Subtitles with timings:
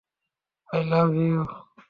[0.69, 1.41] I love ইঊ।